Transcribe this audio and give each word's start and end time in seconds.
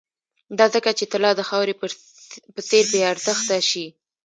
دا 0.59 0.65
ځکه 0.75 0.89
چې 0.97 1.05
طلا 1.11 1.31
د 1.35 1.41
خاورې 1.49 1.73
په 2.53 2.61
څېر 2.67 2.83
بې 2.91 3.01
ارزښته 3.11 3.57
شي 3.69 3.85